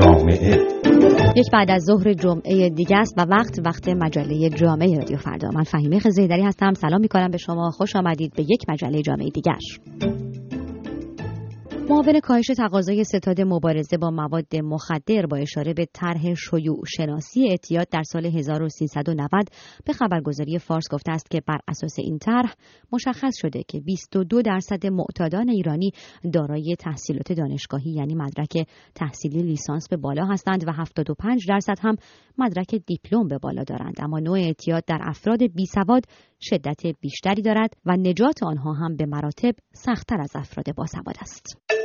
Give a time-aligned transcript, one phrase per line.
[0.00, 0.58] جامعه.
[1.36, 5.48] یک بعد از ظهر جمعه دیگه است و وقت وقت مجله جامعه رادیو فردا.
[5.54, 6.72] من فهیمه خزیدری هستم.
[6.74, 7.70] سلام می‌کنم به شما.
[7.70, 9.80] خوش آمدید به یک مجله جامعه دیگرش
[11.90, 17.88] معاون کاهش تقاضای ستاد مبارزه با مواد مخدر با اشاره به طرح شیوع شناسی اعتیاد
[17.90, 19.48] در سال 1390
[19.84, 22.54] به خبرگزاری فارس گفته است که بر اساس این طرح
[22.92, 25.92] مشخص شده که 22 درصد معتادان ایرانی
[26.32, 31.96] دارای تحصیلات دانشگاهی یعنی مدرک تحصیلی لیسانس به بالا هستند و 75 درصد هم
[32.38, 36.04] مدرک دیپلم به بالا دارند اما نوع اعتیاد در افراد بی سواد
[36.40, 41.79] شدت بیشتری دارد و نجات آنها هم به مراتب سختتر از افراد باسواد است.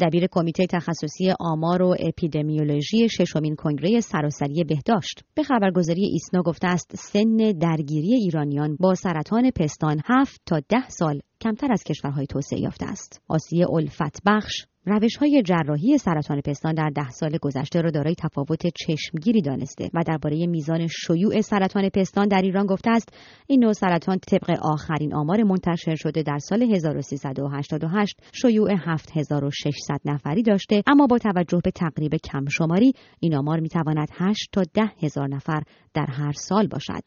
[0.00, 5.24] دبیر کمیته تخصصی آمار و اپیدمیولوژی ششمین کنگره سراسری بهداشت.
[5.34, 11.20] به خبرگزاری ایسنا گفته است سن درگیری ایرانیان با سرطان پستان 7 تا 10 سال
[11.40, 13.22] کمتر از کشورهای توسعه یافته است.
[13.28, 18.66] آسیه الفت بخش روش های جراحی سرطان پستان در ده سال گذشته را دارای تفاوت
[18.66, 23.08] چشمگیری دانسته و درباره میزان شیوع سرطان پستان در ایران گفته است
[23.46, 30.82] این نوع سرطان طبق آخرین آمار منتشر شده در سال 1388 شیوع 7600 نفری داشته
[30.86, 35.62] اما با توجه به تقریب کم شماری این آمار می‌تواند 8 تا 10 هزار نفر
[35.94, 37.02] در هر سال باشد.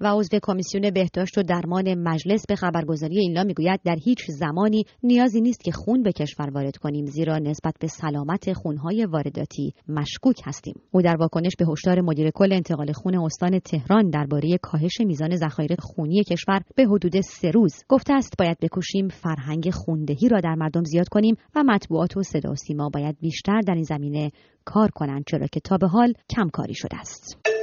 [0.00, 5.40] و عضو کمیسیون بهداشت و درمان مجلس به خبرگزاری اینا می‌گوید در هیچ زمانی نیازی
[5.40, 10.74] نیست که خون به کشور وارد کنیم زیرا نسبت به سلامت خونهای وارداتی مشکوک هستیم.
[10.90, 15.74] او در واکنش به هشدار مدیر کل انتقال خون استان تهران درباره کاهش میزان ذخایر
[15.78, 20.84] خونی کشور به حدود سه روز گفته است باید بکوشیم فرهنگ خوندهی را در مردم
[20.84, 24.32] زیاد کنیم و مطبوعات و صدا و سیما باید بیشتر در این زمینه
[24.64, 27.55] کار کنند چرا که تا به حال کم کاری شده است.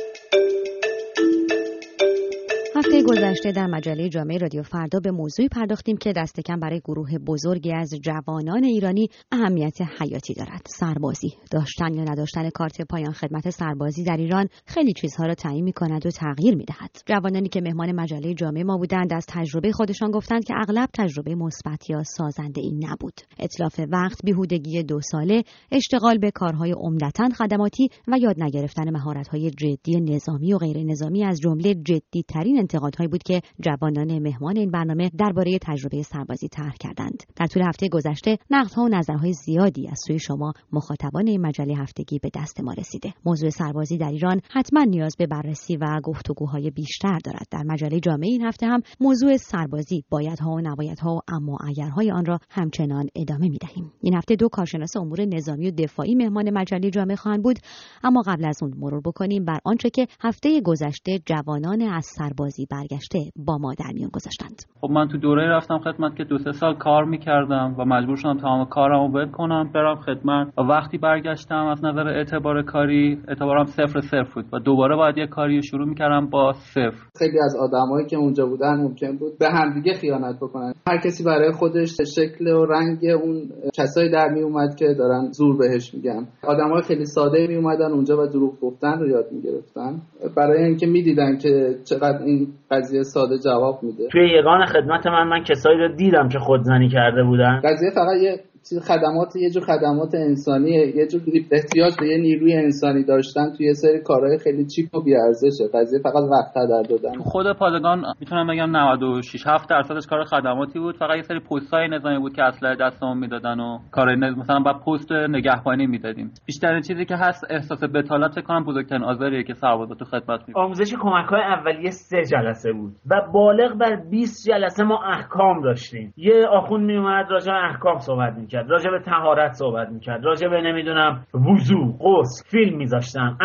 [2.75, 7.17] هفته گذشته در مجله جامعه رادیو فردا به موضوعی پرداختیم که دست کم برای گروه
[7.17, 10.61] بزرگی از جوانان ایرانی اهمیت حیاتی دارد.
[10.67, 15.73] سربازی داشتن یا نداشتن کارت پایان خدمت سربازی در ایران خیلی چیزها را تعیین می
[15.73, 20.11] کند و تغییر می دهد جوانانی که مهمان مجله جامعه ما بودند از تجربه خودشان
[20.11, 23.13] گفتند که اغلب تجربه مثبت یا سازنده ای نبود.
[23.39, 30.01] اتلاف وقت بیهودگی دو ساله اشتغال به کارهای عمدتا خدماتی و یاد نگرفتن مهارت‌های جدی
[30.01, 35.09] نظامی و غیر نظامی از جمله جدی ترین انتقادهایی بود که جوانان مهمان این برنامه
[35.17, 37.23] درباره تجربه سربازی طرح کردند.
[37.35, 42.19] در طول هفته گذشته نقدها و نظرهای زیادی از سوی شما مخاطبان این مجله هفتگی
[42.19, 43.13] به دست ما رسیده.
[43.25, 47.47] موضوع سربازی در ایران حتما نیاز به بررسی و گفتگوهای بیشتر دارد.
[47.51, 52.25] در مجله جامعه این هفته هم موضوع سربازی بایدها و نبایدها و اما اگرهای آن
[52.25, 56.89] را همچنان ادامه می دهیم این هفته دو کارشناس امور نظامی و دفاعی مهمان مجله
[56.89, 57.59] جامعه خواهند بود.
[58.03, 63.19] اما قبل از اون مرور بکنیم بر آنچه که هفته گذشته جوانان از سربازی برگشته
[63.35, 64.61] با ما در میون گذاشتند.
[64.81, 68.37] خب من تو دوره رفتم خدمت که دو سه سال کار می‌کردم و مجبور شدم
[68.37, 70.53] تمام کارمو ول کنم برم خدمت.
[70.57, 75.27] و وقتی برگشتم از نظر اعتبار کاری اعتبارم صفر صفر بود و دوباره باید یه
[75.27, 76.97] کاری شروع می‌کردم با صفر.
[77.17, 80.73] خیلی از آدمایی که اونجا بودن ممکن بود به همدیگه خیانت بکنن.
[80.87, 85.57] هر کسی برای خودش شکل و رنگ اون کسایی در می اومد که دارن زور
[85.57, 86.27] بهش میگن.
[86.47, 90.01] آدمای خیلی ساده می اومدن اونجا و دروغ گفتن رو یاد می‌گرفتن.
[90.37, 94.07] برای اینکه می‌دیدن که چقدر این قضیه ساده جواب میده.
[94.11, 97.61] توی یگان خدمت من من کسایی رو دیدم که خودزنی کرده بودن.
[97.63, 98.39] قضیه فقط یه
[98.87, 103.73] خدمات یه جور خدمات انسانیه یه جور احتیاج به یه نیروی انسانی داشتن توی یه
[103.73, 105.63] سری کارهای خیلی چیپ و بیارزشه.
[105.73, 107.13] قضیه فقط وقت هدر دادن.
[107.13, 110.95] تو خود پادگان می‌تونم بگم 96 7 درصدش کار خدماتی بود.
[110.97, 115.11] فقط یه سری پست‌های نظامی بود که اصلا دستمون می‌دادن و کار مثلا با پست
[115.11, 116.31] نگهبانی می‌دادیم.
[116.45, 120.93] بیشترین چیزی که هست احساس بتالت کنم بزرگترین آزاریه که سربازا تو خدمت می آموزش
[121.01, 126.13] کمک‌های اولیه سه جلسه بود و بالغ بر 20 جلسه ما احکام داشتیم.
[126.17, 128.52] یه آخون میومد راجع احکام صحبت می‌کرد.
[128.61, 133.37] راجع به تهارت صحبت می‌کرد راجع به نمی‌دونم وضو قص فیلم میذاشتن.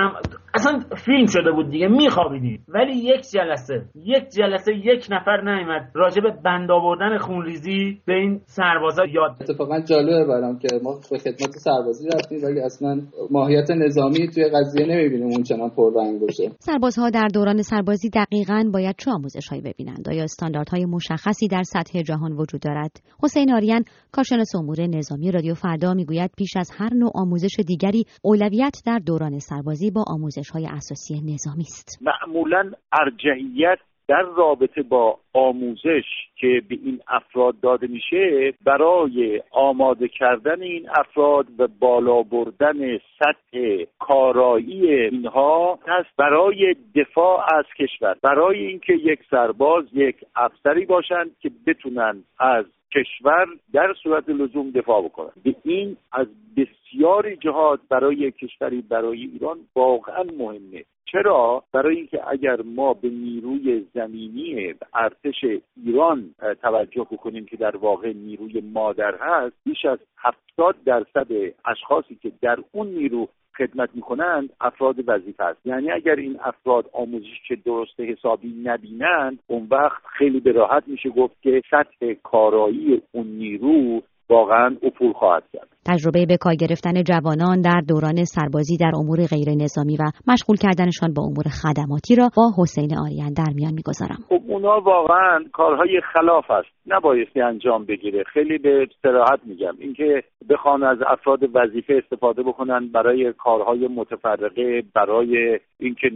[0.55, 2.61] اصلا فیلم شده بود دیگه میخوابیدی.
[2.69, 8.41] ولی یک جلسه یک جلسه یک نفر نیومد راجع به بند آوردن خونریزی به این
[8.47, 13.01] سربازا یاد اتفاقا جالبه برام که ما به خدمت سربازی رفتیم ولی اصلا
[13.31, 16.51] ماهیت نظامی توی قضیه نمی‌بینیم اون چنان پررنگ باشه.
[16.59, 22.33] سربازها در دوران سربازی دقیقا باید چه آموزشهایی ببینند؟ آیا استانداردهای مشخصی در سطح جهان
[22.33, 22.91] وجود دارد؟
[23.23, 28.77] حسین آریان کارشناس امور نظامی رادیو فردا می‌گوید پیش از هر نوع آموزش دیگری اولویت
[28.87, 32.03] در دوران سربازی با آموزش های اساسی نظامی است.
[32.03, 33.79] معمولا ارجحیت
[34.09, 36.05] در رابطه با آموزش
[36.37, 43.85] که به این افراد داده میشه برای آماده کردن این افراد و بالا بردن سطح
[43.99, 51.51] کارایی اینها هست برای دفاع از کشور برای اینکه یک سرباز یک افسری باشند که
[51.67, 52.65] بتونن از
[52.95, 56.27] کشور در صورت لزوم دفاع بکنن به این از
[56.57, 60.85] بسیاری جهات برای کشوری برای ایران واقعا مهمه.
[61.13, 65.45] چرا؟ برای اینکه اگر ما به نیروی زمینی ارتش
[65.87, 71.27] ایران توجه بکنیم که در واقع نیروی مادر هست بیش از هفتاد درصد
[71.65, 75.67] اشخاصی که در اون نیرو خدمت می‌کنند افراد وظیفه است.
[75.67, 81.09] یعنی اگر این افراد آموزش که درست حسابی نبینند اون وقت خیلی به راحت میشه
[81.11, 85.69] گفت که سطح کارایی اون نیرو واقعا افول خواهد کرد.
[85.89, 91.15] تجربه به کار گرفتن جوانان در دوران سربازی در امور غیر نظامی و مشغول کردنشان
[91.17, 94.19] با امور خدماتی را با حسین آریان در میان می‌گذارم.
[94.29, 96.69] خب اونا واقعا کارهای خلاف است.
[96.87, 98.25] نبایستی انجام بگیره.
[98.33, 99.75] خیلی به استراحت میگم.
[99.79, 106.11] اینکه بخوان از افراد وظیفه استفاده بکنن برای کارهای متفرقه برای اینکه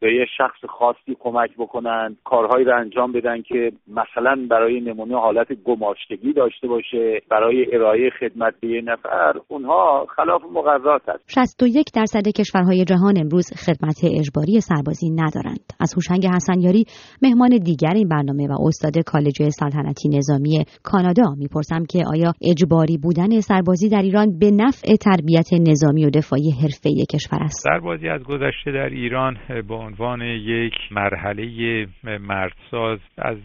[0.00, 5.52] به یه شخص خاصی کمک بکنن کارهایی را انجام بدن که مثلا برای نمونه حالت
[5.52, 12.28] گماشتگی داشته باشه برای ارائه خدمت به یه نفر اونها خلاف مقررات است 61 درصد
[12.28, 15.72] کشورهای جهان امروز خدمت اجباری سربازی ندارند.
[15.80, 16.84] از هوشنگ حسنیاری
[17.22, 23.40] مهمان دیگر این برنامه و استاد کالج سلطنتی نظامی کانادا می‌پرسم که آیا اجباری بودن
[23.40, 28.72] سربازی در ایران به نفع تربیت نظامی و دفاعی حرفه‌ای کشور است؟ سربازی از گذشته
[28.72, 29.36] در ایران
[29.68, 31.86] به عنوان یک مرحله
[32.20, 33.36] مردساز از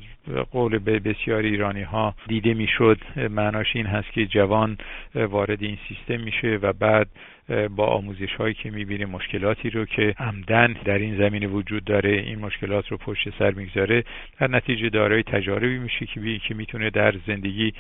[0.52, 2.98] قول به بسیاری ایرانی ها دیده می‌شد.
[3.30, 4.78] معناش این هست که جوان
[5.16, 7.08] وارد این سیستم میشه و بعد
[7.76, 12.40] با آموزش هایی که می‌بینه مشکلاتی رو که عمدن در این زمینه وجود داره این
[12.40, 14.04] مشکلات رو پشت سر می‌گذاره
[14.40, 16.40] در نتیجه دارای تجاربی میشه که بی...
[16.40, 17.74] که می‌تونه در زندگی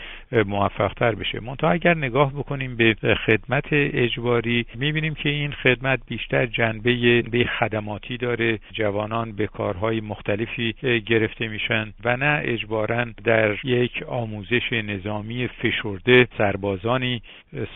[0.45, 1.39] موفق تر بشه.
[1.39, 2.95] منتها اگر نگاه بکنیم به
[3.25, 8.59] خدمت اجباری می‌بینیم که این خدمت بیشتر جنبه به خدماتی داره.
[8.71, 10.75] جوانان به کارهای مختلفی
[11.05, 17.21] گرفته میشن و نه اجبارا در یک آموزش نظامی فشرده سربازانی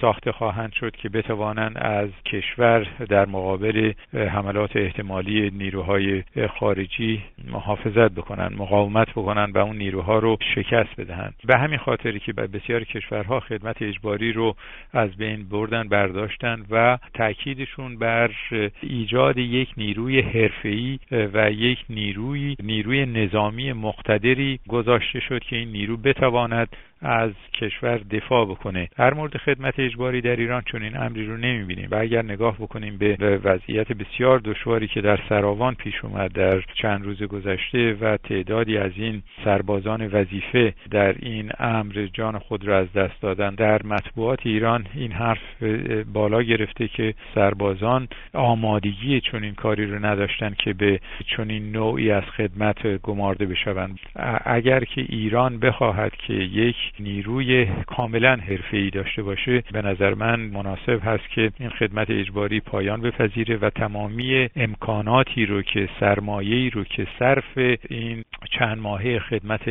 [0.01, 6.23] ساخته خواهند شد که بتوانند از کشور در مقابل حملات احتمالی نیروهای
[6.59, 12.33] خارجی محافظت بکنن مقاومت بکنن و اون نیروها رو شکست بدهند به همین خاطری که
[12.33, 14.55] بسیار کشورها خدمت اجباری رو
[14.93, 18.31] از بین بردن برداشتن و تاکیدشون بر
[18.81, 25.97] ایجاد یک نیروی حرفه‌ای و یک نیروی نیروی نظامی مقتدری گذاشته شد که این نیرو
[25.97, 26.67] بتواند
[27.01, 28.89] از کشور دفاع بکنه.
[28.97, 31.87] در مورد خدمت اجباری در ایران چون این امری رو نمی‌بینیم.
[31.91, 37.05] و اگر نگاه بکنیم به وضعیت بسیار دشواری که در سراوان پیش اومد در چند
[37.05, 42.93] روز گذشته و تعدادی از این سربازان وظیفه در این امر جان خود را از
[42.93, 45.63] دست دادن در مطبوعات ایران این حرف
[46.13, 52.11] بالا گرفته که سربازان آمادگی چون این کاری رو نداشتن که به چون این نوعی
[52.11, 53.99] از خدمت گمارده بشوند.
[54.45, 60.99] اگر که ایران بخواهد که یک نیروی کاملا حرفه‌ای داشته باشه به نظر من مناسب
[61.03, 67.07] هست که این خدمت اجباری پایان بپذیره و تمامی امکاناتی رو که سرمایه‌ای رو که
[67.19, 67.57] صرف
[67.89, 68.23] این
[68.59, 69.61] چند ماهه خدمت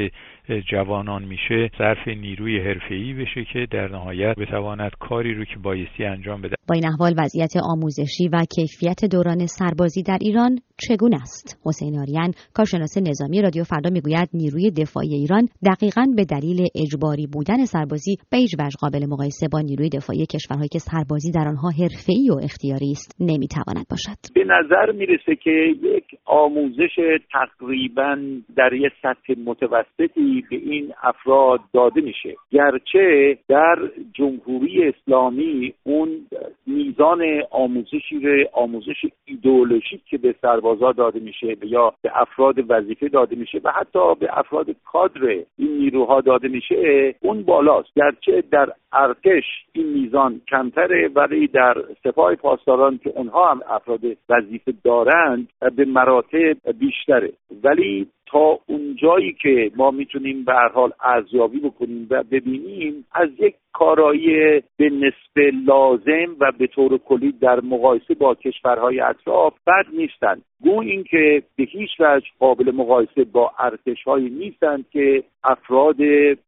[0.70, 6.43] جوانان میشه صرف نیروی حرفه‌ای بشه که در نهایت بتواند کاری رو که بایستی انجام
[6.43, 6.56] بده.
[6.69, 12.30] با این احوال وضعیت آموزشی و کیفیت دوران سربازی در ایران چگونه است؟ حسین آریان
[12.54, 18.37] کارشناس نظامی رادیو فردا می‌گوید نیروی دفاعی ایران دقیقا به دلیل اجباری بودن سربازی به
[18.38, 22.90] هیچ وجه قابل مقایسه با نیروی دفاعی کشورهایی که سربازی در آنها حرفه‌ای و اختیاری
[22.90, 24.20] است نمی‌تواند باشد.
[24.35, 26.97] به نظر می‌رسه که یک آموزش
[27.32, 28.18] تقریبا
[28.56, 32.37] در یک سطح متوسطی به این افراد داده میشه.
[32.50, 33.76] گرچه در
[34.14, 36.26] جمهوری اسلامی اون
[36.66, 43.37] میزان آموزشی رو آموزش ایدئولوژیک که به سربازا داده میشه یا به افراد وظیفه داده
[43.37, 45.26] میشه و حتی به افراد کادر
[45.59, 47.88] این نیروها داده میشه اون بالاست.
[47.97, 51.75] گرچه در ارتش این میزان کمتره ولی در
[52.05, 57.33] سپاه پاسداران که اونها هم افراد وظیفه دارند به مراتب بیشتره.
[57.64, 63.54] ولی تا اونجایی که ما می‌تونیم به هر حال ارزیابی بکنیم و ببینیم از یک
[63.78, 70.42] کارایی به نسبه لازم و به طور کلی در مقایسه با کشورهای اطراف بد نیستند.
[70.62, 75.97] گو اینکه به هیچ وجه قابل مقایسه با ارتش هایی نیستند که افراد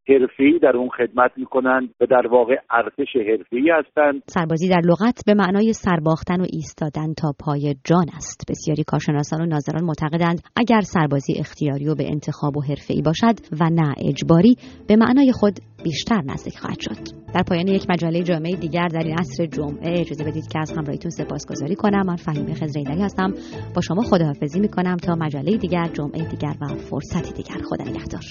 [0.09, 4.23] حرفه‌ای در اون خدمت می‌کنند و در واقع ارتش حرفه‌ای هستند.
[4.27, 8.51] سربازی در لغت به معنای سرباختن و ایستادن تا پای جان است.
[8.51, 13.65] بسیاری کارشناسان و ناظران معتقدند اگر سربازی اختیاری و به انتخاب و حرفه‌ای باشد و
[13.71, 14.57] نه اجباری
[14.89, 15.55] به معنای خود
[15.85, 17.19] بیشتر نزدیک خواهد شد.
[17.35, 21.11] در پایان یک مجله جامعه دیگر در این عصر جمعه اجازه بدید که از همراهیتون
[21.11, 22.07] سپاسگزاری کنم.
[22.07, 23.35] من فهیمه خزریدری هستم.
[23.75, 27.63] با شما خداحافظی می‌کنم تا مجله دیگر جمعه دیگر و فرصتی دیگر.
[27.71, 28.23] خدا نگهدار.